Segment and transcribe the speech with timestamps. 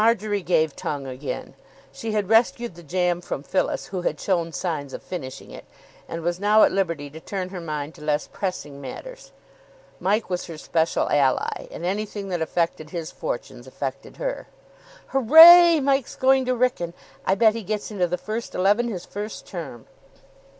[0.03, 1.53] Marjory gave tongue again.
[1.91, 5.63] She had rescued the jam from Phyllis, who had shown signs of finishing it,
[6.09, 9.31] and was now at liberty to turn her mind to less pressing matters.
[9.99, 14.47] Mike was her special ally, and anything that affected his fortunes affected her.
[15.09, 15.79] "Hooray!
[15.79, 16.95] Mike's going to Wrykyn.
[17.27, 19.85] I bet he gets into the first eleven his first term."